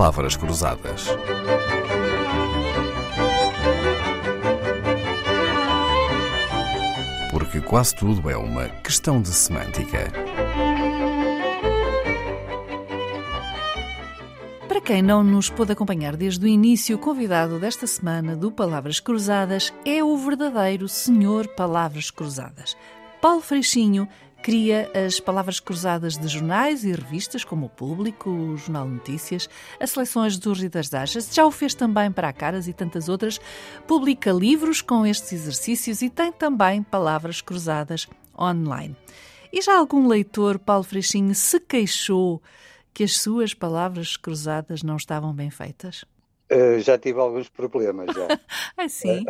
[0.00, 1.08] Palavras Cruzadas.
[7.30, 10.10] Porque quase tudo é uma questão de semântica.
[14.66, 19.00] Para quem não nos pôde acompanhar desde o início, o convidado desta semana do Palavras
[19.00, 22.74] Cruzadas é o verdadeiro Senhor Palavras Cruzadas.
[23.20, 24.08] Paulo Freixinho
[24.42, 29.90] cria as palavras cruzadas de jornais e revistas, como o Público, o Jornal Notícias, as
[29.90, 30.90] seleções do Rio das.
[31.32, 33.40] Já o fez também para a Caras e tantas outras.
[33.86, 38.96] Publica livros com estes exercícios e tem também palavras cruzadas online.
[39.52, 42.40] E já algum leitor, Paulo Freixinho, se queixou
[42.94, 46.04] que as suas palavras cruzadas não estavam bem feitas?
[46.50, 48.26] Uh, já tive alguns problemas, já.
[48.76, 49.24] ah, sim?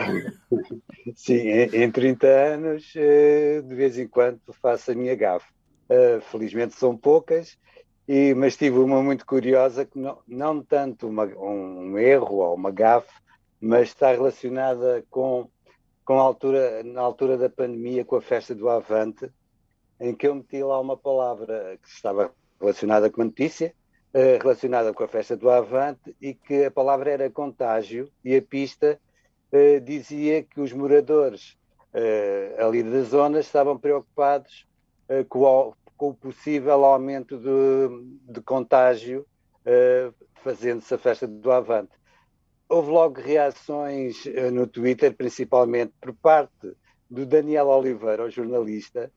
[0.50, 0.80] Uh,
[1.14, 5.46] sim, em, em 30 anos, uh, de vez em quando faço a minha gafe.
[6.30, 7.58] felizmente são poucas,
[8.08, 12.70] e, mas tive uma muito curiosa, que não, não tanto uma, um erro ou uma
[12.70, 13.12] gafe,
[13.60, 15.48] mas está relacionada com,
[16.04, 19.30] com a altura, na altura da pandemia, com a festa do Avante,
[20.00, 23.74] em que eu meti lá uma palavra que estava relacionada com a notícia, eh,
[24.12, 28.98] relacionada com a festa do Avante e que a palavra era contágio e a pista
[29.52, 31.56] uh, dizia que os moradores
[31.94, 34.66] uh, ali da zona estavam preocupados
[35.28, 39.26] com o, com, o, possível aumento de, de contágio
[40.36, 41.90] fazendo-se a festa do Avante.
[42.68, 46.76] Houve logo reações no Twitter, principalmente por parte
[47.10, 49.10] do Daniel Oliveira, o jornalista,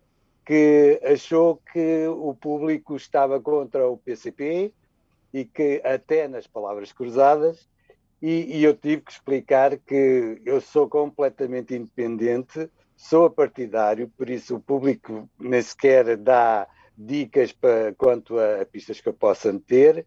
[0.44, 4.74] que achou que o público estava contra o PCP
[5.34, 7.68] e que até nas palavras cruzadas,
[8.22, 14.56] e, e eu tive que explicar que eu sou completamente independente, sou partidário, por isso
[14.56, 16.68] o público nem sequer dá
[16.98, 20.06] dicas para, quanto a pistas que eu possa meter,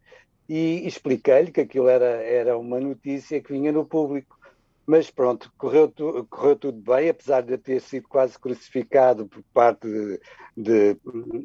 [0.49, 4.39] e expliquei-lhe que aquilo era, era uma notícia que vinha no público.
[4.87, 9.89] Mas pronto, correu, tu, correu tudo bem, apesar de ter sido quase crucificado por parte
[9.89, 10.21] de,
[10.57, 10.97] de,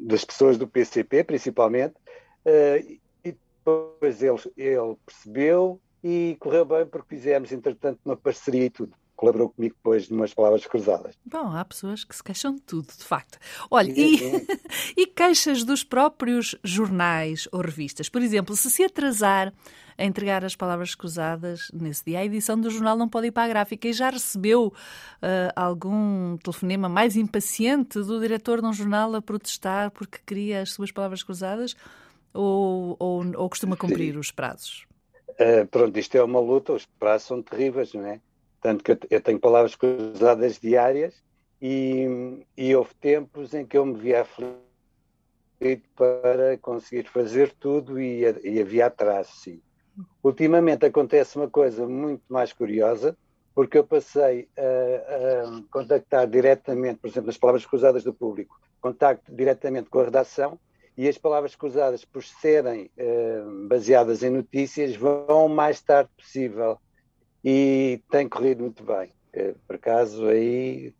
[0.06, 1.94] das pessoas do PCP, principalmente.
[2.46, 3.01] Uh,
[3.64, 8.92] depois ele, ele percebeu e correu bem porque fizemos, entretanto, uma parceria e tudo
[9.22, 11.14] colaborou comigo depois de umas palavras cruzadas.
[11.24, 13.38] Bom, há pessoas que se queixam de tudo, de facto.
[13.70, 14.18] Olha, e,
[14.98, 18.08] e, queixas dos próprios jornais ou revistas.
[18.08, 19.52] Por exemplo, se se atrasar
[19.96, 23.44] a entregar as palavras cruzadas nesse dia, a edição do jornal não pode ir para
[23.44, 29.14] a gráfica e já recebeu uh, algum telefonema mais impaciente do diretor de um jornal
[29.14, 31.76] a protestar porque queria as suas palavras cruzadas?
[32.32, 34.18] Ou, ou, ou costuma cumprir Sim.
[34.18, 34.86] os prazos?
[35.30, 38.20] Uh, pronto, isto é uma luta, os prazos são terríveis, não é?
[38.60, 41.14] Tanto que eu tenho palavras cruzadas diárias
[41.60, 48.22] e, e houve tempos em que eu me via aflito para conseguir fazer tudo e,
[48.44, 49.60] e havia atraso, sim.
[50.22, 53.16] Ultimamente acontece uma coisa muito mais curiosa,
[53.54, 59.34] porque eu passei a, a contactar diretamente, por exemplo, as palavras cruzadas do público, contacto
[59.34, 60.58] diretamente com a redação
[60.96, 66.78] e as palavras cruzadas, por serem uh, baseadas em notícias, vão o mais tarde possível
[67.44, 69.10] e tem corrido muito bem.
[69.34, 70.92] Uh, por acaso aí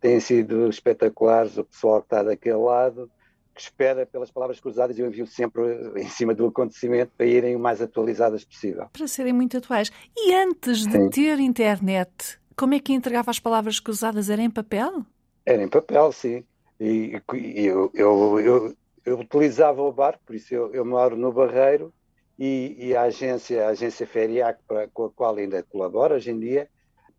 [0.00, 3.10] têm sido espetaculares o pessoal que está daquele lado,
[3.54, 5.62] que espera pelas palavras cruzadas e eu envio sempre
[5.96, 8.86] em cima do acontecimento para irem o mais atualizadas possível.
[8.92, 9.90] Para serem muito atuais.
[10.16, 11.10] E antes de sim.
[11.10, 14.30] ter internet, como é que entregava as palavras cruzadas?
[14.30, 15.04] Era em papel?
[15.44, 16.44] Era em papel, sim.
[16.78, 21.32] E, e eu, eu, eu, eu utilizava o barco, por isso eu, eu moro no
[21.32, 21.92] Barreiro
[22.38, 26.38] e, e, a agência, a agência Feriac, para, com a qual ainda colaboro hoje em
[26.38, 26.68] dia,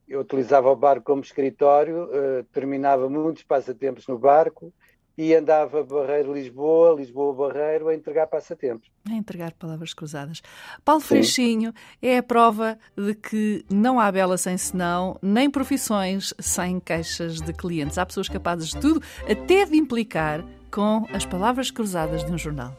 [0.07, 4.73] eu utilizava o barco como escritório, uh, terminava muitos passatempos no barco
[5.17, 8.89] e andava Barreiro-Lisboa, Lisboa-Barreiro a entregar passatempos.
[9.07, 10.41] A entregar palavras cruzadas.
[10.83, 11.07] Paulo Sim.
[11.07, 17.39] Freixinho é a prova de que não há bela sem senão, nem profissões sem queixas
[17.39, 17.97] de clientes.
[17.97, 22.73] Há pessoas capazes de tudo, até de implicar com as palavras cruzadas de um jornal.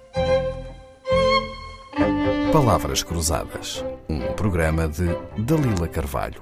[2.53, 5.07] Palavras Cruzadas, um programa de
[5.39, 6.41] Dalila Carvalho.